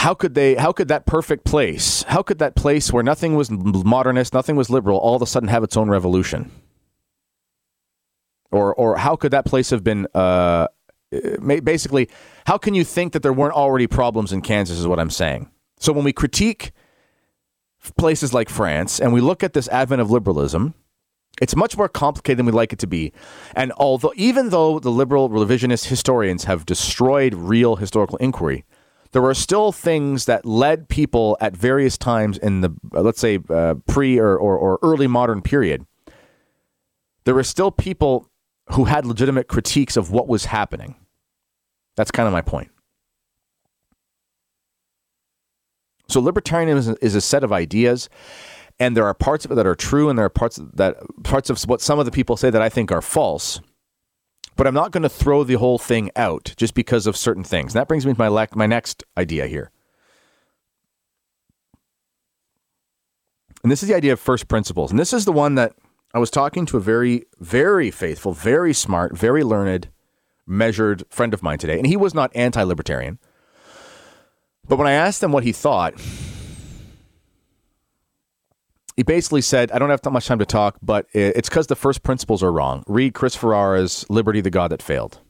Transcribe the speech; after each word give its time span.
how 0.00 0.14
could 0.14 0.34
they 0.34 0.54
how 0.54 0.72
could 0.72 0.88
that 0.88 1.04
perfect 1.04 1.44
place 1.44 2.04
how 2.04 2.22
could 2.22 2.38
that 2.38 2.56
place 2.56 2.90
where 2.90 3.02
nothing 3.02 3.34
was 3.36 3.50
modernist 3.50 4.32
nothing 4.32 4.56
was 4.56 4.70
liberal 4.70 4.98
all 4.98 5.14
of 5.14 5.20
a 5.20 5.26
sudden 5.26 5.48
have 5.48 5.62
its 5.62 5.76
own 5.76 5.90
revolution 5.90 6.50
or 8.50 8.74
or 8.74 8.96
how 8.96 9.14
could 9.14 9.30
that 9.30 9.44
place 9.44 9.68
have 9.68 9.84
been 9.84 10.06
uh, 10.14 10.66
basically 11.62 12.08
how 12.46 12.56
can 12.56 12.72
you 12.72 12.82
think 12.82 13.12
that 13.12 13.22
there 13.22 13.32
weren't 13.34 13.52
already 13.52 13.86
problems 13.86 14.32
in 14.32 14.40
kansas 14.40 14.78
is 14.78 14.86
what 14.86 14.98
i'm 14.98 15.10
saying 15.10 15.50
so 15.78 15.92
when 15.92 16.04
we 16.04 16.14
critique 16.14 16.72
places 17.98 18.32
like 18.32 18.48
france 18.48 18.98
and 19.00 19.12
we 19.12 19.20
look 19.20 19.42
at 19.42 19.52
this 19.52 19.68
advent 19.68 20.00
of 20.00 20.10
liberalism 20.10 20.72
it's 21.42 21.54
much 21.54 21.76
more 21.76 21.88
complicated 21.88 22.38
than 22.38 22.46
we 22.46 22.52
like 22.52 22.72
it 22.72 22.78
to 22.80 22.86
be. 22.86 23.14
And 23.56 23.72
although, 23.78 24.12
even 24.14 24.50
though 24.50 24.78
the 24.78 24.90
liberal 24.90 25.30
revisionist 25.30 25.86
historians 25.86 26.44
have 26.44 26.66
destroyed 26.66 27.32
real 27.34 27.76
historical 27.76 28.18
inquiry, 28.18 28.64
there 29.12 29.22
were 29.22 29.34
still 29.34 29.72
things 29.72 30.26
that 30.26 30.46
led 30.46 30.88
people 30.88 31.36
at 31.40 31.56
various 31.56 31.98
times 31.98 32.38
in 32.38 32.60
the, 32.60 32.70
uh, 32.94 33.00
let's 33.00 33.20
say, 33.20 33.40
uh, 33.48 33.74
pre 33.86 34.18
or, 34.18 34.36
or, 34.36 34.56
or 34.56 34.78
early 34.82 35.06
modern 35.06 35.42
period. 35.42 35.84
There 37.24 37.34
were 37.34 37.44
still 37.44 37.70
people 37.70 38.30
who 38.72 38.84
had 38.84 39.04
legitimate 39.04 39.48
critiques 39.48 39.96
of 39.96 40.10
what 40.10 40.28
was 40.28 40.46
happening. 40.46 40.94
That's 41.96 42.10
kind 42.10 42.26
of 42.26 42.32
my 42.32 42.40
point. 42.40 42.70
So, 46.08 46.20
libertarianism 46.20 46.96
is 47.00 47.14
a 47.14 47.20
set 47.20 47.44
of 47.44 47.52
ideas, 47.52 48.08
and 48.78 48.96
there 48.96 49.04
are 49.06 49.14
parts 49.14 49.44
of 49.44 49.52
it 49.52 49.56
that 49.56 49.66
are 49.66 49.76
true, 49.76 50.08
and 50.08 50.18
there 50.18 50.24
are 50.24 50.30
parts 50.30 50.58
that 50.74 50.96
parts 51.24 51.50
of 51.50 51.60
what 51.62 51.80
some 51.80 51.98
of 51.98 52.04
the 52.04 52.10
people 52.10 52.36
say 52.36 52.50
that 52.50 52.62
I 52.62 52.68
think 52.68 52.90
are 52.90 53.02
false 53.02 53.60
but 54.60 54.66
I'm 54.66 54.74
not 54.74 54.90
going 54.90 55.04
to 55.04 55.08
throw 55.08 55.42
the 55.42 55.54
whole 55.54 55.78
thing 55.78 56.10
out 56.16 56.52
just 56.58 56.74
because 56.74 57.06
of 57.06 57.16
certain 57.16 57.42
things. 57.42 57.72
And 57.72 57.80
that 57.80 57.88
brings 57.88 58.04
me 58.04 58.12
to 58.12 58.18
my 58.18 58.28
le- 58.28 58.46
my 58.54 58.66
next 58.66 59.02
idea 59.16 59.46
here. 59.46 59.70
And 63.62 63.72
this 63.72 63.82
is 63.82 63.88
the 63.88 63.94
idea 63.94 64.12
of 64.12 64.20
first 64.20 64.48
principles. 64.48 64.90
And 64.90 65.00
this 65.00 65.14
is 65.14 65.24
the 65.24 65.32
one 65.32 65.54
that 65.54 65.72
I 66.12 66.18
was 66.18 66.30
talking 66.30 66.66
to 66.66 66.76
a 66.76 66.80
very, 66.80 67.24
very 67.38 67.90
faithful, 67.90 68.34
very 68.34 68.74
smart, 68.74 69.16
very 69.16 69.42
learned, 69.42 69.88
measured 70.46 71.04
friend 71.08 71.32
of 71.32 71.42
mine 71.42 71.58
today. 71.58 71.78
And 71.78 71.86
he 71.86 71.96
was 71.96 72.12
not 72.12 72.30
anti 72.34 72.62
libertarian. 72.62 73.18
But 74.68 74.76
when 74.76 74.86
I 74.86 74.92
asked 74.92 75.22
him 75.22 75.32
what 75.32 75.44
he 75.44 75.52
thought, 75.52 75.94
he 79.00 79.02
basically 79.02 79.40
said, 79.40 79.72
I 79.72 79.78
don't 79.78 79.88
have 79.88 80.02
that 80.02 80.10
much 80.10 80.26
time 80.26 80.40
to 80.40 80.44
talk, 80.44 80.76
but 80.82 81.06
it's 81.14 81.48
because 81.48 81.68
the 81.68 81.74
first 81.74 82.02
principles 82.02 82.42
are 82.42 82.52
wrong. 82.52 82.84
Read 82.86 83.14
Chris 83.14 83.34
Ferrara's 83.34 84.04
Liberty, 84.10 84.42
the 84.42 84.50
God 84.50 84.70
That 84.72 84.82
Failed. 84.82 85.20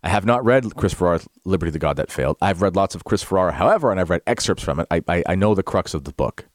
I 0.00 0.10
have 0.10 0.24
not 0.24 0.44
read 0.44 0.76
Chris 0.76 0.94
Ferrara's 0.94 1.26
Liberty, 1.44 1.72
the 1.72 1.80
God 1.80 1.96
That 1.96 2.12
Failed. 2.12 2.36
I've 2.40 2.62
read 2.62 2.76
lots 2.76 2.94
of 2.94 3.02
Chris 3.02 3.24
Ferrara, 3.24 3.50
however, 3.50 3.90
and 3.90 3.98
I've 3.98 4.10
read 4.10 4.22
excerpts 4.28 4.62
from 4.62 4.78
it. 4.78 4.86
I, 4.92 5.02
I, 5.08 5.24
I 5.30 5.34
know 5.34 5.56
the 5.56 5.64
crux 5.64 5.92
of 5.92 6.04
the 6.04 6.12
book. 6.12 6.46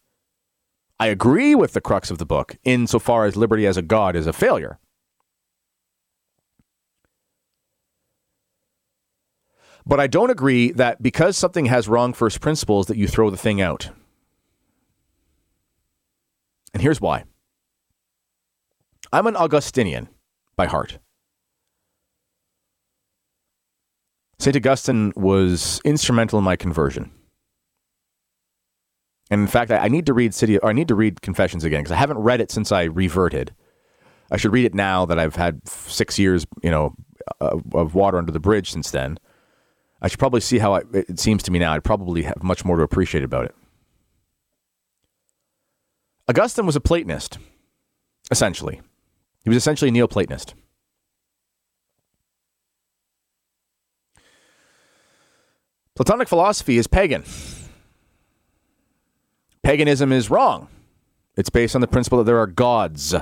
I 0.97 1.07
agree 1.07 1.55
with 1.55 1.73
the 1.73 1.81
crux 1.81 2.09
of 2.09 2.19
the 2.19 2.25
book 2.25 2.55
insofar 2.63 3.25
as 3.25 3.35
liberty 3.35 3.67
as 3.67 3.75
a 3.75 3.81
God 3.81 4.15
is 4.15 4.27
a 4.27 4.31
failure. 4.31 4.79
But 9.86 10.00
I 10.00 10.08
don't 10.08 10.30
agree 10.30 10.72
that 10.72 11.02
because 11.02 11.38
something 11.38 11.66
has 11.66 11.88
wrong 11.88 12.14
first 12.14 12.39
principles 12.42 12.88
that 12.88 12.98
you 12.98 13.08
throw 13.08 13.30
the 13.30 13.38
thing 13.38 13.62
out. 13.62 13.89
And 16.73 16.81
here's 16.81 17.02
why. 17.02 17.26
I'm 19.11 19.28
an 19.28 19.36
Augustinian 19.36 20.09
by 20.56 20.66
heart. 20.66 21.00
St. 24.39 24.56
Augustine 24.56 25.14
was 25.16 25.80
instrumental 25.86 26.39
in 26.39 26.45
my 26.45 26.56
conversion. 26.56 27.11
And 29.30 29.42
in 29.42 29.48
fact, 29.48 29.72
I, 29.72 29.88
need 29.88 30.06
to 30.08 30.14
read 30.14 30.34
City, 30.34 30.58
or 30.58 30.70
I 30.70 30.73
need 30.73 30.89
to 30.89 30.95
read 30.95 31.22
Confessions 31.22 31.64
again 31.64 31.81
because 31.81 31.93
I 31.93 31.98
haven't 31.98 32.17
read 32.17 32.42
it 32.42 32.52
since 32.52 32.72
I 32.72 32.83
reverted. 32.83 33.54
I 34.32 34.38
should 34.38 34.52
read 34.52 34.66
it 34.66 34.73
now 34.73 35.05
that 35.05 35.17
I've 35.17 35.36
had 35.36 35.67
six 35.67 36.20
years, 36.20 36.45
you 36.61 36.70
know, 36.70 36.93
uh, 37.39 37.58
of 37.73 37.95
water 37.95 38.17
under 38.17 38.32
the 38.32 38.39
bridge 38.39 38.72
since 38.72 38.92
then. 38.92 39.17
I 40.03 40.09
should 40.09 40.19
probably 40.19 40.41
see 40.41 40.59
how 40.59 40.75
I, 40.75 40.81
it 40.93 41.17
seems 41.17 41.41
to 41.43 41.52
me 41.52 41.59
now. 41.59 41.71
I'd 41.71 41.83
probably 41.83 42.23
have 42.23 42.43
much 42.43 42.65
more 42.65 42.75
to 42.75 42.83
appreciate 42.83 43.23
about 43.23 43.45
it. 43.45 43.55
Augustine 46.27 46.65
was 46.65 46.75
a 46.75 46.81
Platonist, 46.81 47.37
essentially. 48.30 48.81
He 49.45 49.49
was 49.49 49.58
essentially 49.58 49.89
a 49.89 49.93
Neoplatonist. 49.93 50.53
Platonic 55.95 56.27
philosophy 56.27 56.77
is 56.77 56.87
pagan. 56.87 57.23
Paganism 59.63 60.11
is 60.11 60.30
wrong. 60.30 60.67
It's 61.37 61.49
based 61.49 61.75
on 61.75 61.81
the 61.81 61.87
principle 61.87 62.17
that 62.17 62.25
there 62.25 62.39
are 62.39 62.47
gods. 62.47 63.15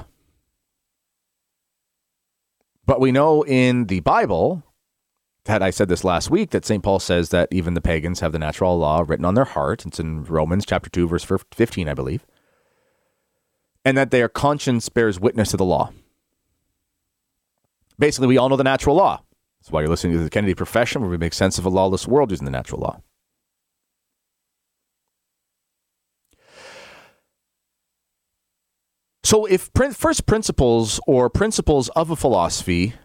But 2.86 3.00
we 3.00 3.12
know 3.12 3.44
in 3.44 3.86
the 3.86 4.00
Bible 4.00 4.64
had 5.48 5.64
I 5.64 5.72
said 5.72 5.90
this 5.90 6.04
last 6.04 6.30
week 6.30 6.52
that 6.52 6.66
St. 6.66 6.84
Paul 6.84 7.00
says 7.00 7.30
that 7.30 7.48
even 7.52 7.74
the 7.74 7.82
pagans 7.82 8.20
have 8.20 8.32
the 8.32 8.40
natural 8.40 8.78
law 8.78 9.04
written 9.06 9.26
on 9.26 9.34
their 9.34 9.46
heart. 9.46 9.86
It's 9.86 10.00
in 10.00 10.24
Romans 10.24 10.66
chapter 10.66 10.90
2, 10.90 11.08
verse 11.08 11.24
15, 11.24 11.90
I 11.90 11.94
believe. 11.94 12.26
And 13.84 13.98
that 13.98 14.12
their 14.12 14.30
conscience 14.30 14.88
bears 14.90 15.20
witness 15.20 15.52
to 15.52 15.58
the 15.58 15.66
law. 15.66 15.92
Basically, 17.98 18.28
we 18.28 18.38
all 18.38 18.50
know 18.50 18.56
the 18.56 18.64
natural 18.64 18.96
law. 18.96 19.24
That's 19.60 19.72
why 19.72 19.82
you're 19.82 19.90
listening 19.90 20.18
to 20.18 20.24
the 20.24 20.30
Kennedy 20.30 20.54
Profession, 20.54 21.02
where 21.02 21.10
we 21.10 21.18
make 21.18 21.34
sense 21.34 21.58
of 21.58 21.66
a 21.66 21.70
lawless 21.70 22.08
world 22.08 22.32
using 22.32 22.46
the 22.46 22.52
natural 22.52 22.82
law. 22.82 23.02
So, 29.24 29.46
if 29.46 29.70
first 29.74 30.26
principles 30.26 31.00
or 31.08 31.30
principles 31.30 31.90
of 31.90 32.10
a 32.10 32.16
philosophy 32.16 32.96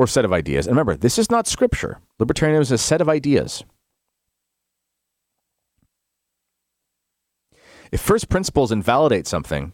or 0.00 0.06
set 0.06 0.24
of 0.24 0.32
ideas. 0.32 0.66
And 0.66 0.74
remember, 0.74 0.96
this 0.96 1.18
is 1.18 1.30
not 1.30 1.46
scripture. 1.46 2.00
Libertarianism 2.18 2.60
is 2.62 2.72
a 2.72 2.78
set 2.78 3.02
of 3.02 3.08
ideas. 3.10 3.64
If 7.92 8.00
first 8.00 8.30
principles 8.30 8.72
invalidate 8.72 9.26
something, 9.26 9.72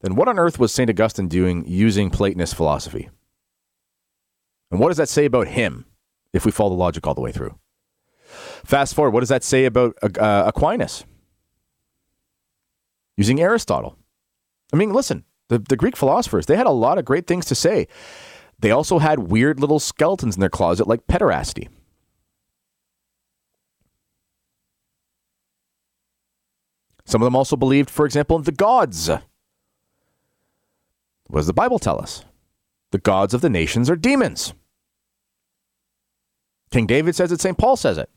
then 0.00 0.16
what 0.16 0.26
on 0.26 0.40
earth 0.40 0.58
was 0.58 0.74
St. 0.74 0.90
Augustine 0.90 1.28
doing 1.28 1.64
using 1.68 2.10
Platonist 2.10 2.56
philosophy? 2.56 3.10
And 4.72 4.80
what 4.80 4.88
does 4.88 4.96
that 4.96 5.08
say 5.08 5.24
about 5.24 5.46
him 5.46 5.84
if 6.32 6.44
we 6.44 6.50
follow 6.50 6.70
the 6.70 6.74
logic 6.74 7.06
all 7.06 7.14
the 7.14 7.20
way 7.20 7.30
through? 7.30 7.56
Fast 8.64 8.96
forward, 8.96 9.12
what 9.12 9.20
does 9.20 9.28
that 9.28 9.44
say 9.44 9.66
about 9.66 9.96
uh, 10.02 10.42
Aquinas? 10.48 11.04
Using 13.16 13.40
Aristotle. 13.40 13.96
I 14.72 14.76
mean, 14.76 14.92
listen, 14.92 15.24
the, 15.48 15.60
the 15.60 15.76
Greek 15.76 15.96
philosophers, 15.96 16.46
they 16.46 16.56
had 16.56 16.66
a 16.66 16.70
lot 16.70 16.98
of 16.98 17.04
great 17.04 17.28
things 17.28 17.46
to 17.46 17.54
say. 17.54 17.86
They 18.60 18.70
also 18.70 18.98
had 18.98 19.30
weird 19.30 19.60
little 19.60 19.80
skeletons 19.80 20.36
in 20.36 20.40
their 20.40 20.50
closet 20.50 20.86
like 20.86 21.06
pederasty. 21.06 21.68
Some 27.06 27.22
of 27.22 27.26
them 27.26 27.34
also 27.34 27.56
believed, 27.56 27.90
for 27.90 28.06
example, 28.06 28.36
in 28.36 28.44
the 28.44 28.52
gods. 28.52 29.08
What 29.08 31.40
does 31.40 31.46
the 31.46 31.52
Bible 31.52 31.78
tell 31.78 32.00
us? 32.00 32.24
The 32.92 32.98
gods 32.98 33.34
of 33.34 33.40
the 33.40 33.50
nations 33.50 33.88
are 33.88 33.96
demons. 33.96 34.52
King 36.70 36.86
David 36.86 37.16
says 37.16 37.32
it, 37.32 37.40
St. 37.40 37.58
Paul 37.58 37.76
says 37.76 37.98
it. 37.98 38.10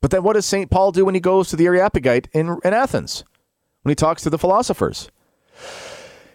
But 0.00 0.10
then 0.10 0.22
what 0.22 0.34
does 0.34 0.46
St. 0.46 0.70
Paul 0.70 0.92
do 0.92 1.04
when 1.04 1.14
he 1.14 1.20
goes 1.20 1.48
to 1.48 1.56
the 1.56 1.66
Areopagite 1.66 2.28
in, 2.32 2.58
in 2.64 2.72
Athens? 2.72 3.24
When 3.82 3.90
he 3.90 3.96
talks 3.96 4.22
to 4.22 4.30
the 4.30 4.38
philosophers? 4.38 5.10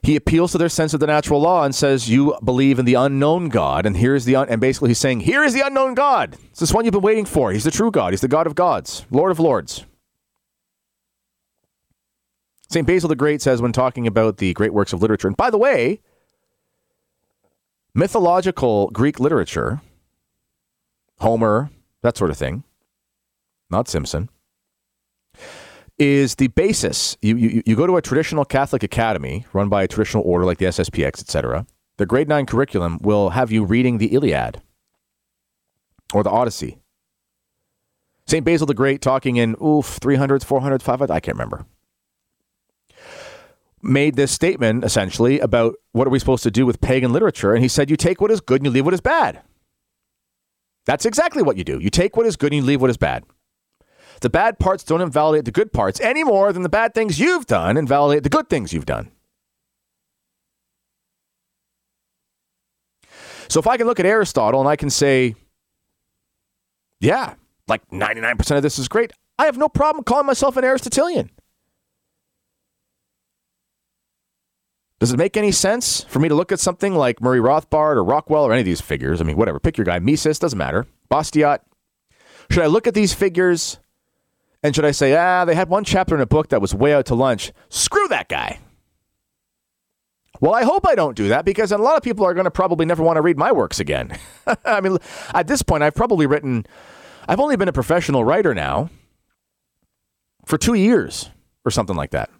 He 0.06 0.16
appeals 0.16 0.52
to 0.52 0.58
their 0.58 0.70
sense 0.70 0.94
of 0.94 1.00
the 1.00 1.08
natural 1.08 1.42
law 1.42 1.64
and 1.64 1.74
says, 1.74 2.10
"You 2.10 2.38
believe 2.44 2.78
in 2.78 2.86
the 2.86 2.94
unknown 2.94 3.50
God, 3.50 3.86
and 3.86 3.98
here's 3.98 4.26
the 4.26 4.36
un-, 4.36 4.50
and 4.50 4.62
basically 4.62 4.90
he's 4.90 5.00
saying, 5.00 5.22
here 5.22 5.44
is 5.44 5.54
the 5.54 5.66
unknown 5.66 5.96
God. 5.96 6.38
It's 6.52 6.60
this 6.60 6.74
one 6.74 6.86
you've 6.86 6.92
been 6.94 7.02
waiting 7.02 7.26
for. 7.26 7.52
He's 7.52 7.64
the 7.64 7.72
true 7.72 7.92
God. 7.92 8.14
He's 8.14 8.22
the 8.22 8.28
God 8.28 8.46
of 8.46 8.56
gods, 8.56 9.06
Lord 9.10 9.32
of 9.32 9.40
lords." 9.40 9.86
St. 12.70 12.86
Basil 12.86 13.10
the 13.10 13.16
Great 13.16 13.42
says 13.42 13.62
when 13.62 13.72
talking 13.72 14.06
about 14.08 14.38
the 14.38 14.54
great 14.54 14.74
works 14.74 14.92
of 14.94 15.02
literature, 15.02 15.28
and 15.28 15.38
by 15.38 15.50
the 15.50 15.58
way, 15.58 16.02
mythological 17.94 18.90
Greek 18.92 19.20
literature, 19.20 19.82
Homer, 21.20 21.70
that 22.02 22.18
sort 22.18 22.32
of 22.32 22.38
thing, 22.38 22.64
not 23.70 23.88
Simpson, 23.88 24.30
is 25.98 26.36
the 26.36 26.48
basis. 26.48 27.18
You, 27.22 27.38
you, 27.38 27.64
you 27.66 27.76
go 27.76 27.88
to 27.88 27.98
a 27.98 28.02
traditional 28.02 28.46
Catholic 28.46 28.84
academy 28.84 29.46
run 29.54 29.70
by 29.70 29.84
a 29.84 29.88
traditional 29.88 30.24
order 30.24 30.46
like 30.46 30.58
the 30.58 30.66
SSPX, 30.66 31.22
etc. 31.22 31.66
The 31.98 32.06
grade 32.06 32.28
9 32.28 32.46
curriculum 32.46 33.00
will 33.02 33.30
have 33.30 33.52
you 33.52 33.64
reading 33.64 33.98
the 33.98 34.14
Iliad 34.14 34.62
or 36.14 36.24
the 36.24 36.30
Odyssey. 36.30 36.80
St. 38.28 38.44
Basil 38.44 38.68
the 38.68 38.74
Great 38.74 39.02
talking 39.02 39.38
in, 39.38 39.52
oof, 39.54 40.00
300s, 40.00 40.44
400s, 40.44 40.80
500s, 40.80 41.12
I 41.12 41.20
can't 41.20 41.38
remember. 41.38 41.66
Made 43.82 44.16
this 44.16 44.32
statement 44.32 44.84
essentially 44.84 45.40
about 45.40 45.76
what 45.92 46.08
are 46.08 46.10
we 46.10 46.18
supposed 46.18 46.44
to 46.44 46.52
do 46.52 46.66
with 46.66 46.82
pagan 46.82 47.14
literature. 47.14 47.54
And 47.54 47.62
he 47.62 47.68
said, 47.68 47.90
you 47.90 47.96
take 47.96 48.20
what 48.20 48.32
is 48.32 48.42
good 48.42 48.62
and 48.62 48.66
you 48.66 48.72
leave 48.72 48.86
what 48.86 48.96
is 48.96 49.02
bad. 49.02 49.42
That's 50.86 51.06
exactly 51.06 51.44
what 51.44 51.56
you 51.56 51.64
do. 51.64 51.80
You 51.80 51.92
take 51.92 52.18
what 52.18 52.26
is 52.26 52.36
good 52.36 52.52
and 52.52 52.64
you 52.64 52.68
leave 52.68 52.82
what 52.82 52.90
is 52.90 52.98
bad. 52.98 53.24
The 54.22 54.30
bad 54.30 54.60
parts 54.60 54.84
don't 54.84 55.02
invalidate 55.02 55.46
the 55.46 55.52
good 55.52 55.74
parts 55.74 56.00
any 56.00 56.24
more 56.24 56.54
than 56.54 56.64
the 56.64 56.70
bad 56.70 56.94
things 56.94 57.20
you've 57.20 57.46
done 57.46 57.78
invalidate 57.78 58.24
the 58.24 58.30
good 58.30 58.50
things 58.50 58.74
you've 58.74 58.86
done. 58.86 59.12
So 63.48 63.60
if 63.60 63.68
I 63.68 63.78
can 63.78 63.88
look 63.88 64.00
at 64.00 64.06
Aristotle 64.06 64.60
and 64.60 64.70
I 64.70 64.76
can 64.76 64.90
say, 64.90 65.36
yeah, 67.00 67.36
like 67.68 67.88
99% 67.90 68.58
of 68.58 68.64
this 68.64 68.80
is 68.80 68.88
great, 68.88 69.12
I 69.38 69.46
have 69.46 69.58
no 69.58 69.70
problem 69.70 70.04
calling 70.04 70.26
myself 70.26 70.58
an 70.58 70.64
Aristotelian. 70.64 71.30
Does 75.00 75.12
it 75.12 75.18
make 75.18 75.36
any 75.36 75.52
sense 75.52 76.04
for 76.06 76.20
me 76.20 76.30
to 76.30 76.36
look 76.36 76.52
at 76.52 76.60
something 76.60 76.96
like 76.96 77.22
Murray 77.22 77.40
Rothbard 77.40 77.98
or 77.98 78.04
Rockwell 78.04 78.46
or 78.46 78.54
any 78.54 78.62
of 78.62 78.66
these 78.66 78.82
figures? 78.82 79.20
I 79.20 79.26
mean, 79.26 79.36
whatever, 79.36 79.60
pick 79.60 79.78
your 79.78 79.86
guy. 79.86 80.00
Mises, 80.00 80.40
doesn't 80.40 80.58
matter. 80.58 80.88
Bastiat. 81.12 81.60
Should 82.50 82.64
I 82.64 82.68
look 82.68 82.88
at 82.88 82.94
these 82.94 83.14
figures 83.14 83.80
and 84.66 84.74
should 84.74 84.84
I 84.84 84.90
say, 84.90 85.16
ah, 85.16 85.46
they 85.46 85.54
had 85.54 85.70
one 85.70 85.84
chapter 85.84 86.16
in 86.16 86.22
a 86.22 86.26
book 86.26 86.50
that 86.50 86.60
was 86.60 86.74
way 86.74 86.92
out 86.92 87.06
to 87.06 87.14
lunch? 87.14 87.52
Screw 87.70 88.08
that 88.08 88.28
guy. 88.28 88.58
Well, 90.42 90.56
I 90.56 90.64
hope 90.64 90.88
I 90.88 90.96
don't 90.96 91.16
do 91.16 91.28
that 91.28 91.46
because 91.46 91.72
a 91.72 91.78
lot 91.78 91.98
of 91.98 92.02
people 92.02 92.26
are 92.26 92.34
going 92.34 92.46
to 92.46 92.52
probably 92.52 92.84
never 92.84 93.04
want 93.04 93.18
to 93.18 93.22
read 93.22 93.38
my 93.38 93.52
works 93.52 93.80
again. 93.80 94.18
I 94.66 94.82
mean, 94.82 94.98
at 95.36 95.46
this 95.46 95.62
point, 95.62 95.84
I've 95.84 95.94
probably 95.94 96.26
written, 96.26 96.66
I've 97.28 97.40
only 97.40 97.56
been 97.58 97.68
a 97.68 97.74
professional 97.74 98.26
writer 98.26 98.56
now 98.56 98.90
for 100.48 100.58
two 100.58 100.74
years 100.74 101.30
or 101.64 101.70
something 101.70 101.96
like 101.96 102.10
that. 102.10 102.32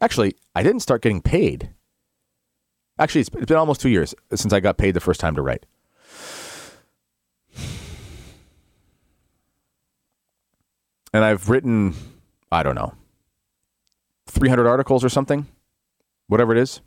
Actually, 0.00 0.34
I 0.56 0.64
didn't 0.64 0.80
start 0.80 1.02
getting 1.02 1.22
paid. 1.22 1.70
Actually, 2.98 3.20
it's 3.20 3.30
been 3.30 3.56
almost 3.56 3.80
two 3.80 3.90
years 3.90 4.12
since 4.34 4.52
I 4.52 4.58
got 4.58 4.76
paid 4.76 4.94
the 4.94 5.00
first 5.00 5.20
time 5.20 5.36
to 5.36 5.42
write. 5.42 5.66
And 11.12 11.24
I've 11.24 11.48
written, 11.48 11.94
I 12.50 12.62
don't 12.62 12.74
know, 12.74 12.94
300 14.28 14.66
articles 14.66 15.04
or 15.04 15.08
something 15.08 15.46
whatever 16.32 16.52
it 16.52 16.58
is, 16.58 16.80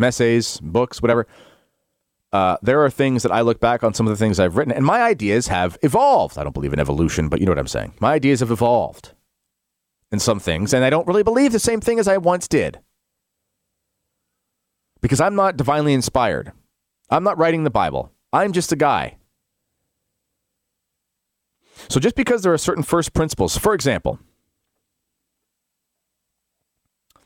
essays, 0.00 0.58
books, 0.60 1.00
whatever. 1.00 1.28
Uh, 2.32 2.56
there 2.60 2.84
are 2.84 2.90
things 2.90 3.22
that 3.22 3.30
I 3.30 3.42
look 3.42 3.60
back 3.60 3.84
on 3.84 3.94
some 3.94 4.06
of 4.06 4.10
the 4.10 4.16
things 4.16 4.40
I've 4.40 4.56
written, 4.56 4.72
and 4.72 4.84
my 4.84 5.00
ideas 5.00 5.46
have 5.46 5.78
evolved. 5.82 6.36
I 6.36 6.42
don't 6.42 6.52
believe 6.52 6.72
in 6.72 6.80
evolution, 6.80 7.28
but 7.28 7.38
you 7.38 7.46
know 7.46 7.52
what 7.52 7.60
I'm 7.60 7.68
saying. 7.68 7.94
My 8.00 8.14
ideas 8.14 8.40
have 8.40 8.50
evolved 8.50 9.12
in 10.10 10.18
some 10.18 10.40
things, 10.40 10.74
and 10.74 10.84
I 10.84 10.90
don't 10.90 11.06
really 11.06 11.22
believe 11.22 11.52
the 11.52 11.60
same 11.60 11.80
thing 11.80 12.00
as 12.00 12.08
I 12.08 12.16
once 12.16 12.48
did. 12.48 12.80
Because 15.00 15.20
I'm 15.20 15.36
not 15.36 15.56
divinely 15.56 15.94
inspired. 15.94 16.50
I'm 17.10 17.22
not 17.22 17.38
writing 17.38 17.62
the 17.62 17.70
Bible. 17.70 18.10
I'm 18.32 18.52
just 18.52 18.72
a 18.72 18.76
guy. 18.76 19.18
So 21.88 22.00
just 22.00 22.14
because 22.14 22.42
there 22.42 22.52
are 22.52 22.58
certain 22.58 22.82
first 22.82 23.12
principles, 23.12 23.56
for 23.56 23.74
example, 23.74 24.18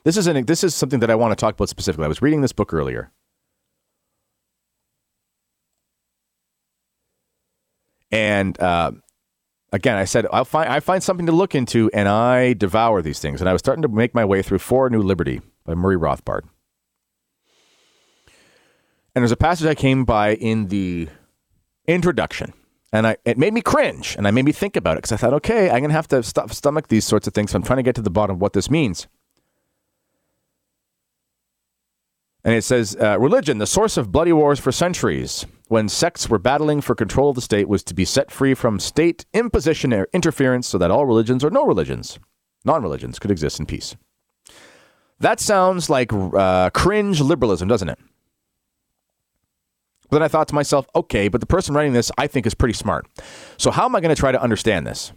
this 0.04 0.16
is 0.16 0.26
an, 0.26 0.44
this 0.46 0.64
is 0.64 0.74
something 0.74 1.00
that 1.00 1.10
I 1.10 1.14
want 1.14 1.32
to 1.32 1.36
talk 1.36 1.54
about 1.54 1.68
specifically. 1.68 2.04
I 2.04 2.08
was 2.08 2.22
reading 2.22 2.40
this 2.40 2.52
book 2.52 2.72
earlier. 2.72 3.12
And 8.10 8.58
uh, 8.60 8.92
again, 9.72 9.96
I 9.96 10.04
said 10.04 10.26
I'll 10.32 10.44
find 10.44 10.68
I 10.68 10.80
find 10.80 11.02
something 11.02 11.26
to 11.26 11.32
look 11.32 11.54
into, 11.54 11.90
and 11.92 12.08
I 12.08 12.54
devour 12.54 13.02
these 13.02 13.20
things. 13.20 13.40
And 13.40 13.48
I 13.48 13.52
was 13.52 13.60
starting 13.60 13.82
to 13.82 13.88
make 13.88 14.14
my 14.14 14.24
way 14.24 14.42
through 14.42 14.60
For 14.60 14.88
New 14.88 15.02
Liberty 15.02 15.42
by 15.64 15.74
Murray 15.74 15.96
Rothbard. 15.96 16.42
And 19.14 19.22
there's 19.22 19.32
a 19.32 19.36
passage 19.36 19.66
I 19.66 19.74
came 19.74 20.04
by 20.04 20.34
in 20.34 20.68
the 20.68 21.08
introduction, 21.86 22.52
and 22.92 23.06
I, 23.06 23.16
it 23.24 23.36
made 23.36 23.52
me 23.52 23.60
cringe, 23.60 24.16
and 24.16 24.26
I 24.26 24.30
made 24.30 24.44
me 24.44 24.52
think 24.52 24.76
about 24.76 24.96
it 24.96 24.98
because 24.98 25.12
I 25.12 25.16
thought, 25.16 25.34
okay, 25.34 25.70
I'm 25.70 25.82
gonna 25.82 25.92
have 25.92 26.08
to 26.08 26.22
st- 26.22 26.50
stomach 26.54 26.88
these 26.88 27.04
sorts 27.04 27.26
of 27.26 27.34
things. 27.34 27.50
So 27.50 27.56
I'm 27.56 27.62
trying 27.62 27.78
to 27.78 27.82
get 27.82 27.94
to 27.96 28.02
the 28.02 28.10
bottom 28.10 28.36
of 28.36 28.40
what 28.40 28.52
this 28.54 28.70
means. 28.70 29.06
And 32.44 32.54
it 32.54 32.62
says, 32.62 32.96
uh, 32.98 33.18
religion, 33.18 33.58
the 33.58 33.66
source 33.66 33.96
of 33.96 34.10
bloody 34.10 34.32
wars 34.32 34.58
for 34.58 34.72
centuries, 34.72 35.44
when 35.66 35.88
sects 35.88 36.30
were 36.30 36.38
battling 36.38 36.80
for 36.80 36.94
control 36.94 37.28
of 37.28 37.34
the 37.34 37.42
state, 37.42 37.68
was 37.68 37.82
to 37.84 37.94
be 37.94 38.06
set 38.06 38.30
free 38.30 38.54
from 38.54 38.80
state 38.80 39.26
imposition 39.34 39.92
or 39.92 40.08
interference 40.14 40.66
so 40.66 40.78
that 40.78 40.90
all 40.90 41.04
religions 41.04 41.44
or 41.44 41.50
no 41.50 41.66
religions, 41.66 42.18
non 42.64 42.82
religions, 42.82 43.18
could 43.18 43.30
exist 43.30 43.60
in 43.60 43.66
peace. 43.66 43.96
That 45.20 45.40
sounds 45.40 45.90
like 45.90 46.12
uh, 46.12 46.70
cringe 46.70 47.20
liberalism, 47.20 47.68
doesn't 47.68 47.88
it? 47.88 47.98
But 50.08 50.16
then 50.16 50.22
I 50.22 50.28
thought 50.28 50.48
to 50.48 50.54
myself, 50.54 50.86
okay, 50.94 51.28
but 51.28 51.40
the 51.40 51.46
person 51.46 51.74
writing 51.74 51.92
this 51.92 52.10
I 52.16 52.26
think 52.26 52.46
is 52.46 52.54
pretty 52.54 52.74
smart. 52.74 53.06
So 53.56 53.70
how 53.70 53.84
am 53.84 53.94
I 53.94 54.00
going 54.00 54.14
to 54.14 54.20
try 54.20 54.32
to 54.32 54.42
understand 54.42 54.86
this? 54.86 55.12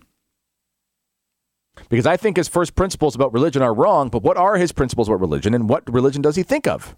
Because 1.89 2.05
I 2.05 2.17
think 2.17 2.37
his 2.37 2.47
first 2.47 2.75
principles 2.75 3.15
about 3.15 3.33
religion 3.33 3.61
are 3.61 3.73
wrong, 3.73 4.09
but 4.09 4.23
what 4.23 4.37
are 4.37 4.57
his 4.57 4.71
principles 4.71 5.07
about 5.07 5.21
religion 5.21 5.53
and 5.53 5.69
what 5.69 5.91
religion 5.91 6.21
does 6.21 6.35
he 6.35 6.43
think 6.43 6.67
of? 6.67 6.95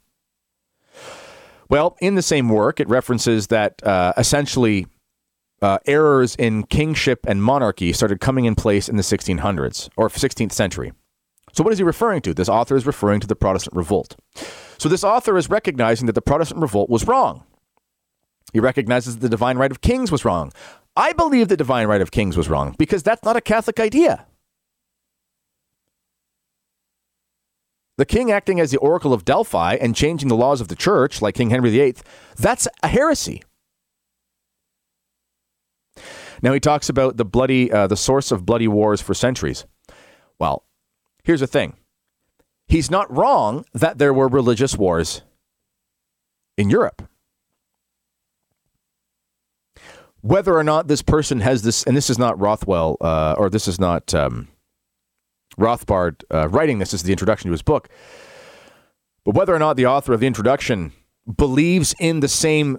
Well, 1.69 1.95
in 2.01 2.15
the 2.15 2.21
same 2.21 2.49
work, 2.49 2.79
it 2.79 2.87
references 2.87 3.47
that 3.47 3.81
uh, 3.83 4.13
essentially 4.17 4.87
uh, 5.61 5.79
errors 5.85 6.35
in 6.35 6.63
kingship 6.63 7.25
and 7.27 7.41
monarchy 7.41 7.93
started 7.93 8.19
coming 8.19 8.45
in 8.45 8.53
place 8.53 8.89
in 8.89 8.97
the 8.97 9.03
1600s 9.03 9.89
or 9.95 10.09
16th 10.09 10.51
century. 10.51 10.91
So, 11.53 11.63
what 11.63 11.71
is 11.71 11.79
he 11.79 11.83
referring 11.83 12.21
to? 12.23 12.33
This 12.33 12.49
author 12.49 12.75
is 12.75 12.85
referring 12.85 13.19
to 13.21 13.27
the 13.27 13.35
Protestant 13.35 13.75
Revolt. 13.75 14.15
So, 14.77 14.89
this 14.89 15.03
author 15.03 15.37
is 15.37 15.49
recognizing 15.49 16.07
that 16.07 16.13
the 16.13 16.21
Protestant 16.21 16.59
Revolt 16.61 16.89
was 16.89 17.07
wrong. 17.07 17.43
He 18.53 18.59
recognizes 18.59 19.15
that 19.15 19.21
the 19.21 19.29
divine 19.29 19.57
right 19.57 19.71
of 19.71 19.81
kings 19.81 20.11
was 20.11 20.23
wrong. 20.23 20.53
I 20.95 21.11
believe 21.11 21.47
the 21.47 21.57
divine 21.57 21.87
right 21.87 22.01
of 22.01 22.11
kings 22.11 22.37
was 22.37 22.47
wrong 22.47 22.75
because 22.77 23.01
that's 23.01 23.23
not 23.23 23.35
a 23.35 23.41
Catholic 23.41 23.79
idea. 23.79 24.27
The 27.97 28.05
king 28.05 28.31
acting 28.31 28.59
as 28.59 28.71
the 28.71 28.77
oracle 28.77 29.13
of 29.13 29.25
Delphi 29.25 29.75
and 29.75 29.95
changing 29.95 30.29
the 30.29 30.35
laws 30.35 30.61
of 30.61 30.67
the 30.67 30.75
church, 30.75 31.21
like 31.21 31.35
King 31.35 31.49
Henry 31.49 31.69
VIII, 31.69 31.95
that's 32.37 32.67
a 32.81 32.87
heresy. 32.87 33.43
Now 36.41 36.53
he 36.53 36.59
talks 36.59 36.89
about 36.89 37.17
the 37.17 37.25
bloody, 37.25 37.71
uh, 37.71 37.87
the 37.87 37.97
source 37.97 38.31
of 38.31 38.45
bloody 38.45 38.67
wars 38.67 39.01
for 39.01 39.13
centuries. 39.13 39.65
Well, 40.39 40.65
here's 41.23 41.39
the 41.39 41.47
thing: 41.47 41.77
he's 42.67 42.91
not 42.91 43.15
wrong 43.15 43.65
that 43.73 43.97
there 43.97 44.13
were 44.13 44.27
religious 44.27 44.75
wars 44.75 45.21
in 46.57 46.69
Europe. 46.69 47.07
Whether 50.23 50.57
or 50.57 50.63
not 50.63 50.87
this 50.87 51.01
person 51.01 51.41
has 51.41 51.63
this, 51.63 51.83
and 51.83 51.97
this 51.97 52.09
is 52.09 52.17
not 52.17 52.39
Rothwell, 52.39 52.95
uh, 53.01 53.35
or 53.37 53.49
this 53.49 53.67
is 53.67 53.77
not 53.77 54.13
um, 54.13 54.47
Rothbard 55.59 56.23
uh, 56.31 56.47
writing 56.47 56.79
this 56.79 56.93
is 56.93 57.03
the 57.03 57.11
introduction 57.11 57.49
to 57.49 57.51
his 57.51 57.61
book. 57.61 57.89
But 59.25 59.35
whether 59.35 59.53
or 59.53 59.59
not 59.59 59.75
the 59.75 59.85
author 59.85 60.13
of 60.13 60.21
the 60.21 60.27
introduction 60.27 60.93
believes 61.37 61.93
in 61.99 62.21
the 62.21 62.29
same 62.29 62.77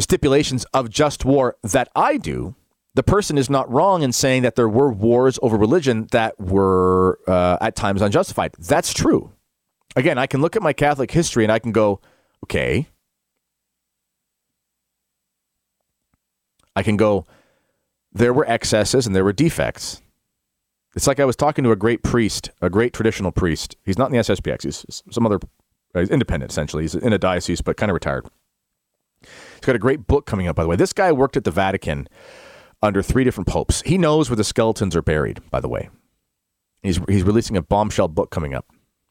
stipulations 0.00 0.64
of 0.74 0.90
just 0.90 1.24
war 1.24 1.56
that 1.62 1.88
I 1.94 2.16
do, 2.16 2.56
the 2.94 3.04
person 3.04 3.38
is 3.38 3.48
not 3.48 3.70
wrong 3.70 4.02
in 4.02 4.10
saying 4.10 4.42
that 4.42 4.56
there 4.56 4.68
were 4.68 4.92
wars 4.92 5.38
over 5.42 5.56
religion 5.56 6.08
that 6.10 6.38
were 6.40 7.20
uh, 7.28 7.58
at 7.60 7.76
times 7.76 8.02
unjustified. 8.02 8.54
That's 8.58 8.92
true. 8.92 9.30
Again, 9.94 10.18
I 10.18 10.26
can 10.26 10.40
look 10.40 10.56
at 10.56 10.62
my 10.62 10.72
Catholic 10.72 11.12
history 11.12 11.44
and 11.44 11.52
I 11.52 11.60
can 11.60 11.70
go, 11.70 12.00
okay. 12.44 12.88
I 16.76 16.82
can 16.82 16.96
go, 16.96 17.26
there 18.12 18.32
were 18.32 18.48
excesses 18.48 19.06
and 19.06 19.16
there 19.16 19.24
were 19.24 19.32
defects. 19.32 20.02
It's 20.94 21.06
like 21.06 21.18
I 21.18 21.24
was 21.24 21.36
talking 21.36 21.64
to 21.64 21.72
a 21.72 21.76
great 21.76 22.02
priest, 22.02 22.50
a 22.60 22.70
great 22.70 22.92
traditional 22.92 23.32
priest. 23.32 23.76
He's 23.84 23.98
not 23.98 24.06
in 24.06 24.12
the 24.12 24.18
SSPX. 24.18 24.62
He's 24.62 25.02
some 25.10 25.26
other, 25.26 25.40
uh, 25.94 26.00
he's 26.00 26.10
independent 26.10 26.52
essentially. 26.52 26.84
He's 26.84 26.94
in 26.94 27.12
a 27.12 27.18
diocese, 27.18 27.62
but 27.62 27.76
kind 27.76 27.90
of 27.90 27.94
retired. 27.94 28.26
He's 29.22 29.60
got 29.62 29.74
a 29.74 29.80
great 29.80 30.06
book 30.06 30.26
coming 30.26 30.46
up, 30.46 30.56
by 30.56 30.62
the 30.62 30.68
way. 30.68 30.76
This 30.76 30.92
guy 30.92 31.10
worked 31.12 31.36
at 31.36 31.44
the 31.44 31.50
Vatican 31.50 32.08
under 32.82 33.02
three 33.02 33.24
different 33.24 33.48
popes. 33.48 33.82
He 33.82 33.98
knows 33.98 34.28
where 34.28 34.36
the 34.36 34.44
skeletons 34.44 34.94
are 34.94 35.02
buried, 35.02 35.40
by 35.50 35.60
the 35.60 35.68
way. 35.68 35.88
He's, 36.82 37.00
he's 37.08 37.22
releasing 37.22 37.56
a 37.56 37.62
bombshell 37.62 38.08
book 38.08 38.30
coming 38.30 38.54
up. 38.54 38.66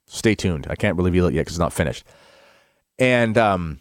Stay 0.08 0.36
tuned. 0.36 0.68
I 0.70 0.76
can't 0.76 0.98
reveal 0.98 1.26
it 1.26 1.34
yet 1.34 1.42
because 1.42 1.54
it's 1.54 1.60
not 1.60 1.74
finished. 1.74 2.06
And, 3.00 3.38
um, 3.38 3.80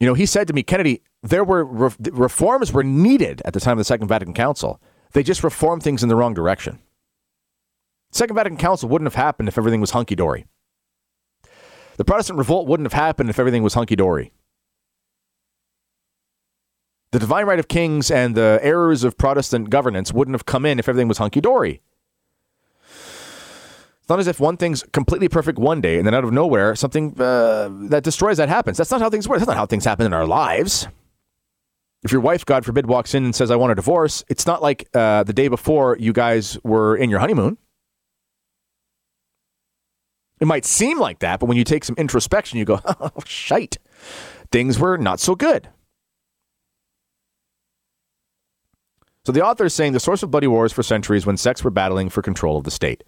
you 0.00 0.06
know, 0.06 0.14
he 0.14 0.26
said 0.26 0.46
to 0.48 0.52
me, 0.52 0.62
Kennedy, 0.62 1.02
there 1.22 1.44
were 1.44 1.64
re- 1.64 1.90
reforms 2.12 2.72
were 2.72 2.84
needed 2.84 3.42
at 3.44 3.54
the 3.54 3.60
time 3.60 3.72
of 3.72 3.78
the 3.78 3.84
Second 3.84 4.08
Vatican 4.08 4.34
Council. 4.34 4.80
They 5.12 5.22
just 5.22 5.42
reformed 5.42 5.82
things 5.82 6.02
in 6.02 6.08
the 6.08 6.16
wrong 6.16 6.34
direction. 6.34 6.80
Second 8.12 8.36
Vatican 8.36 8.58
Council 8.58 8.88
wouldn't 8.88 9.06
have 9.06 9.22
happened 9.22 9.48
if 9.48 9.58
everything 9.58 9.80
was 9.80 9.90
hunky 9.90 10.14
dory. 10.14 10.46
The 11.96 12.04
Protestant 12.04 12.38
revolt 12.38 12.68
wouldn't 12.68 12.86
have 12.86 13.00
happened 13.00 13.30
if 13.30 13.38
everything 13.38 13.62
was 13.62 13.74
hunky 13.74 13.96
dory. 13.96 14.32
The 17.12 17.18
divine 17.18 17.46
right 17.46 17.58
of 17.58 17.68
kings 17.68 18.10
and 18.10 18.34
the 18.34 18.58
errors 18.62 19.02
of 19.02 19.16
Protestant 19.16 19.70
governance 19.70 20.12
wouldn't 20.12 20.34
have 20.34 20.44
come 20.44 20.66
in 20.66 20.78
if 20.78 20.88
everything 20.88 21.08
was 21.08 21.18
hunky 21.18 21.40
dory. 21.40 21.80
It's 24.06 24.10
not 24.10 24.20
as 24.20 24.28
if 24.28 24.38
one 24.38 24.56
thing's 24.56 24.84
completely 24.92 25.28
perfect 25.28 25.58
one 25.58 25.80
day 25.80 25.98
and 25.98 26.06
then 26.06 26.14
out 26.14 26.22
of 26.22 26.32
nowhere 26.32 26.76
something 26.76 27.20
uh, 27.20 27.68
that 27.88 28.04
destroys 28.04 28.36
that 28.36 28.48
happens. 28.48 28.78
That's 28.78 28.92
not 28.92 29.00
how 29.00 29.10
things 29.10 29.26
work. 29.26 29.40
That's 29.40 29.48
not 29.48 29.56
how 29.56 29.66
things 29.66 29.84
happen 29.84 30.06
in 30.06 30.12
our 30.12 30.24
lives. 30.24 30.86
If 32.04 32.12
your 32.12 32.20
wife, 32.20 32.46
God 32.46 32.64
forbid, 32.64 32.86
walks 32.86 33.16
in 33.16 33.24
and 33.24 33.34
says, 33.34 33.50
I 33.50 33.56
want 33.56 33.72
a 33.72 33.74
divorce, 33.74 34.22
it's 34.28 34.46
not 34.46 34.62
like 34.62 34.88
uh, 34.94 35.24
the 35.24 35.32
day 35.32 35.48
before 35.48 35.96
you 35.98 36.12
guys 36.12 36.56
were 36.62 36.96
in 36.96 37.10
your 37.10 37.18
honeymoon. 37.18 37.58
It 40.40 40.46
might 40.46 40.64
seem 40.64 41.00
like 41.00 41.18
that, 41.18 41.40
but 41.40 41.46
when 41.46 41.56
you 41.56 41.64
take 41.64 41.82
some 41.82 41.96
introspection, 41.98 42.60
you 42.60 42.64
go, 42.64 42.78
oh, 42.86 43.10
shite. 43.26 43.76
Things 44.52 44.78
were 44.78 44.96
not 44.96 45.18
so 45.18 45.34
good. 45.34 45.68
So 49.24 49.32
the 49.32 49.44
author 49.44 49.64
is 49.64 49.74
saying 49.74 49.94
the 49.94 49.98
source 49.98 50.22
of 50.22 50.30
bloody 50.30 50.46
wars 50.46 50.72
for 50.72 50.84
centuries 50.84 51.26
when 51.26 51.36
sects 51.36 51.64
were 51.64 51.72
battling 51.72 52.08
for 52.08 52.22
control 52.22 52.56
of 52.56 52.62
the 52.62 52.70
state. 52.70 53.02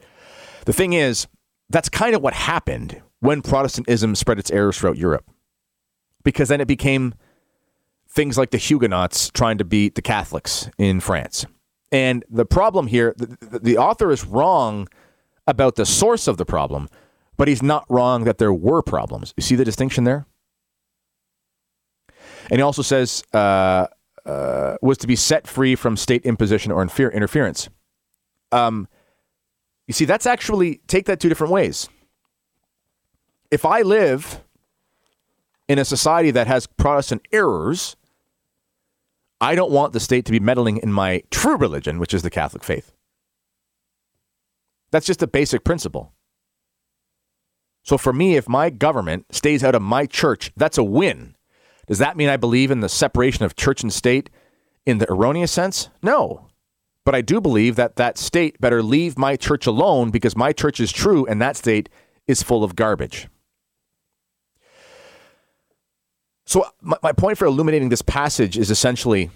The 0.68 0.75
thing 0.75 0.92
is, 0.92 1.26
that's 1.70 1.88
kind 1.88 2.14
of 2.14 2.20
what 2.20 2.34
happened 2.34 3.00
when 3.20 3.40
Protestantism 3.40 4.14
spread 4.14 4.38
its 4.38 4.50
errors 4.50 4.76
throughout 4.76 4.98
Europe. 4.98 5.25
Because 6.25 6.50
then 6.50 6.60
it 6.60 6.68
became 6.68 7.14
things 8.06 8.37
like 8.37 8.50
the 8.50 8.58
Huguenots 8.58 9.30
trying 9.30 9.56
to 9.56 9.64
beat 9.64 9.94
the 9.94 10.02
Catholics 10.02 10.68
in 10.76 11.00
France. 11.00 11.46
And 11.90 12.22
the 12.28 12.44
problem 12.44 12.87
here, 12.87 13.14
the, 13.16 13.60
the, 13.60 13.78
author 13.78 14.10
is 14.10 14.26
wrong 14.26 14.88
about 15.46 15.76
the 15.76 15.87
source 15.87 16.28
of 16.28 16.37
the 16.37 16.44
problem, 16.44 16.90
but 17.38 17.48
he's 17.48 17.62
not 17.62 17.87
wrong 17.88 18.25
that 18.25 18.37
there 18.37 18.52
were 18.52 18.82
problems. 18.82 19.32
You 19.38 19.42
see 19.44 19.56
the 19.56 19.64
distinction 19.64 20.04
there? 20.04 20.26
And 22.50 22.58
he 22.58 22.62
also 22.62 22.82
says, 22.82 23.25
uh, 23.32 23.87
uh, 24.26 24.76
was 24.82 24.98
to 24.98 25.06
be 25.06 25.16
set 25.16 25.46
free 25.46 25.75
from 25.76 25.96
state 25.96 26.26
imposition 26.26 26.72
or 26.72 26.82
interference. 26.82 27.70
Um, 28.52 28.87
you 29.88 29.95
see, 29.95 30.04
that's 30.04 30.26
actually, 30.26 30.80
take 30.87 31.07
that 31.07 31.18
two 31.18 31.30
different 31.30 31.52
ways. 31.52 31.88
If 33.50 33.64
I 33.64 33.80
live 33.80 34.45
in 35.66 35.78
a 35.78 35.85
society 35.85 36.30
that 36.30 36.47
has 36.47 36.66
Protestant 36.66 37.23
errors, 37.33 37.97
I 39.40 39.54
don't 39.54 39.73
want 39.73 39.95
the 39.95 40.00
state 40.00 40.26
to 40.26 40.33
be 40.33 40.40
meddling 40.40 40.76
in 40.76 40.92
my 40.92 41.23
true 41.30 41.57
religion, 41.57 41.99
which 41.99 42.12
is 42.12 42.23
the 42.23 42.30
Catholic 42.30 42.62
faith. 42.62 42.92
That's 44.90 45.07
just 45.07 45.23
a 45.23 45.26
basic 45.26 45.64
principle. 45.64 46.12
So 47.83 47.97
for 47.97 48.12
me, 48.12 48.37
if 48.37 48.47
my 48.47 48.68
government 48.68 49.35
stays 49.35 49.64
out 49.64 49.75
of 49.75 49.80
my 49.80 50.04
church, 50.04 50.52
that's 50.54 50.76
a 50.76 50.85
win. 50.85 51.35
Does 51.87 51.99
that 51.99 52.16
mean 52.18 52.28
I 52.28 52.37
believe 52.37 52.71
in 52.71 52.80
the 52.80 52.88
separation 52.90 53.47
of 53.47 53.57
church 53.57 53.83
and 53.83 53.92
state 53.92 54.28
in 54.85 54.99
the 54.99 55.11
erroneous 55.11 55.52
sense? 55.52 55.88
No. 56.02 56.48
But 57.09 57.15
I 57.15 57.23
do 57.23 57.41
believe 57.41 57.77
that 57.77 57.97
that 57.97 58.19
state 58.19 58.61
better 58.61 58.83
leave 58.83 59.17
my 59.17 59.35
church 59.35 59.67
alone 59.67 60.11
because 60.11 60.37
my 60.37 60.53
church 60.53 60.79
is 60.79 60.93
true 60.93 61.25
and 61.25 61.41
that 61.41 61.57
state 61.57 61.88
is 62.27 62.43
full 62.43 62.62
of 62.62 62.77
garbage. 62.77 63.29
So, 66.45 66.67
my, 66.83 66.99
my 67.03 67.12
point 67.12 67.38
for 67.38 67.47
illuminating 67.47 67.88
this 67.88 68.03
passage 68.03 68.59
is 68.59 68.71
essentially 68.71 69.31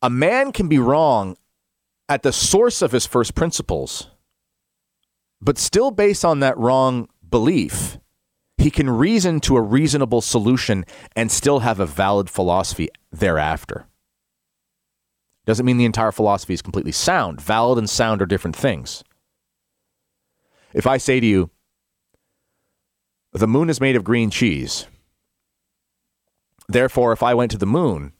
a 0.00 0.08
man 0.08 0.52
can 0.52 0.68
be 0.68 0.78
wrong 0.78 1.36
at 2.08 2.22
the 2.22 2.32
source 2.32 2.82
of 2.82 2.92
his 2.92 3.04
first 3.04 3.34
principles, 3.34 4.10
but 5.40 5.58
still 5.58 5.90
based 5.90 6.24
on 6.24 6.38
that 6.38 6.56
wrong 6.56 7.08
belief, 7.28 7.98
he 8.60 8.70
can 8.70 8.90
reason 8.90 9.40
to 9.40 9.56
a 9.56 9.62
reasonable 9.62 10.20
solution 10.20 10.84
and 11.16 11.32
still 11.32 11.60
have 11.60 11.80
a 11.80 11.86
valid 11.86 12.28
philosophy 12.28 12.88
thereafter. 13.10 13.86
Doesn't 15.46 15.64
mean 15.64 15.78
the 15.78 15.86
entire 15.86 16.12
philosophy 16.12 16.52
is 16.52 16.60
completely 16.60 16.92
sound. 16.92 17.40
Valid 17.40 17.78
and 17.78 17.88
sound 17.88 18.20
are 18.20 18.26
different 18.26 18.54
things. 18.54 19.02
If 20.74 20.86
I 20.86 20.98
say 20.98 21.20
to 21.20 21.26
you, 21.26 21.50
the 23.32 23.48
moon 23.48 23.70
is 23.70 23.80
made 23.80 23.96
of 23.96 24.04
green 24.04 24.28
cheese, 24.28 24.86
therefore, 26.68 27.12
if 27.12 27.22
I 27.22 27.32
went 27.32 27.50
to 27.52 27.58
the 27.58 27.66
moon, 27.66 28.12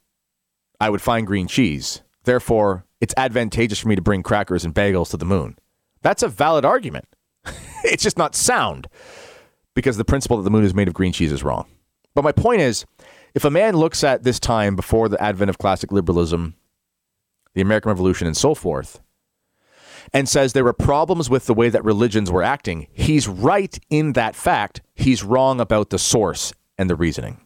I 0.80 0.88
would 0.88 1.02
find 1.02 1.26
green 1.26 1.48
cheese. 1.48 2.00
Therefore, 2.24 2.86
it's 3.00 3.14
advantageous 3.16 3.80
for 3.80 3.88
me 3.88 3.96
to 3.96 4.02
bring 4.02 4.22
crackers 4.22 4.64
and 4.64 4.74
bagels 4.74 5.10
to 5.10 5.16
the 5.16 5.24
moon. 5.24 5.58
That's 6.00 6.22
a 6.22 6.28
valid 6.28 6.64
argument. 6.64 7.06
it's 7.84 8.02
just 8.02 8.16
not 8.16 8.34
sound 8.34 8.88
because 9.80 9.96
the 9.96 10.04
principle 10.04 10.36
that 10.36 10.42
the 10.42 10.50
moon 10.50 10.62
is 10.62 10.74
made 10.74 10.88
of 10.88 10.94
green 10.94 11.10
cheese 11.10 11.32
is 11.32 11.42
wrong. 11.42 11.66
But 12.14 12.22
my 12.22 12.32
point 12.32 12.60
is, 12.60 12.84
if 13.34 13.46
a 13.46 13.50
man 13.50 13.76
looks 13.76 14.04
at 14.04 14.24
this 14.24 14.38
time 14.38 14.76
before 14.76 15.08
the 15.08 15.20
advent 15.22 15.48
of 15.48 15.56
classic 15.56 15.90
liberalism, 15.90 16.54
the 17.54 17.62
American 17.62 17.88
Revolution, 17.88 18.26
and 18.26 18.36
so 18.36 18.54
forth, 18.54 19.00
and 20.12 20.28
says 20.28 20.52
there 20.52 20.64
were 20.64 20.74
problems 20.74 21.30
with 21.30 21.46
the 21.46 21.54
way 21.54 21.70
that 21.70 21.82
religions 21.82 22.30
were 22.30 22.42
acting, 22.42 22.88
he's 22.92 23.26
right 23.26 23.78
in 23.88 24.12
that 24.12 24.36
fact. 24.36 24.82
He's 24.94 25.24
wrong 25.24 25.60
about 25.60 25.88
the 25.88 25.98
source 25.98 26.52
and 26.76 26.90
the 26.90 26.96
reasoning. 26.96 27.40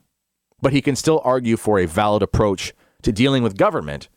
But 0.61 0.73
he 0.73 0.83
can 0.83 0.97
still 0.97 1.21
argue 1.25 1.57
for 1.57 1.79
a 1.79 1.87
valid 1.87 2.23
approach 2.23 2.75
to 3.03 3.13
dealing 3.13 3.45
with 3.45 3.57
government 3.57 4.09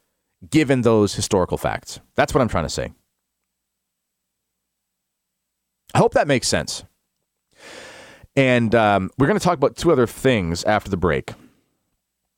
given 0.50 0.82
those 0.82 1.14
historical 1.14 1.58
facts. 1.58 2.00
That's 2.16 2.34
what 2.34 2.42
I'm 2.42 2.50
trying 2.50 2.66
to 2.66 2.70
say. 2.70 2.94
I 5.94 6.00
hope 6.00 6.16
that 6.16 6.28
makes 6.28 6.48
sense. 6.48 6.84
And 8.38 8.76
um, 8.76 9.10
we're 9.18 9.26
going 9.26 9.40
to 9.40 9.44
talk 9.44 9.58
about 9.58 9.76
two 9.76 9.92
other 9.92 10.06
things 10.06 10.64
after 10.64 10.92
the 10.92 10.96
break. 10.96 11.32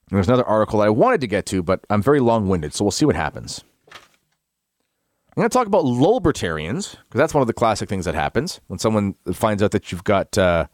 There's 0.10 0.30
another 0.30 0.46
article 0.46 0.80
that 0.80 0.86
I 0.86 0.90
wanted 0.90 1.22
to 1.22 1.28
get 1.28 1.46
to, 1.48 1.62
but 1.62 1.82
I'm 1.90 2.02
very 2.02 2.22
long 2.22 2.48
winded, 2.48 2.74
so 2.74 2.86
we'll 2.86 2.92
see 2.92 3.06
what 3.06 3.18
happens. 3.18 3.64
I'm 3.92 5.42
going 5.42 5.50
to 5.50 5.54
talk 5.54 5.68
about 5.68 5.84
libertarians 5.84 6.96
because 6.96 7.20
that's 7.20 7.34
one 7.34 7.42
of 7.42 7.48
the 7.48 7.54
classic 7.54 7.90
things 7.90 8.06
that 8.06 8.16
happens 8.16 8.62
when 8.68 8.80
someone 8.80 9.16
finds 9.34 9.62
out 9.62 9.72
that 9.72 9.92
you've 9.92 10.04
got 10.04 10.38
uh, 10.38 10.68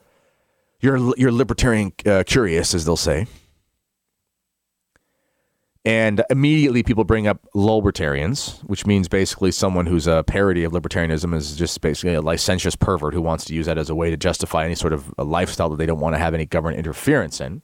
you're 0.80 0.98
you're 1.18 1.32
libertarian 1.32 1.92
uh, 2.06 2.24
curious, 2.26 2.74
as 2.74 2.86
they'll 2.86 2.96
say. 2.96 3.28
And 5.86 6.24
immediately 6.32 6.82
people 6.82 7.04
bring 7.04 7.28
up 7.28 7.46
libertarians, 7.54 8.60
which 8.66 8.88
means 8.88 9.08
basically 9.08 9.52
someone 9.52 9.86
who's 9.86 10.08
a 10.08 10.24
parody 10.24 10.64
of 10.64 10.72
libertarianism 10.72 11.36
is 11.36 11.56
just 11.56 11.80
basically 11.80 12.16
a 12.16 12.22
licentious 12.22 12.76
pervert 12.76 13.14
who 13.14 13.22
wants 13.22 13.46
to 13.46 13.54
use 13.54 13.68
that 13.68 13.78
as 13.78 13.92
a 13.92 13.96
way 13.96 14.10
to 14.10 14.18
justify 14.18 14.66
any 14.66 14.74
sort 14.74 14.94
of 14.94 15.14
lifestyle 15.20 15.70
that 15.70 15.78
they 15.78 15.86
don't 15.86 16.00
want 16.00 16.16
to 16.16 16.20
have 16.20 16.34
any 16.34 16.46
government 16.46 16.80
interference 16.80 17.40
in. 17.40 17.62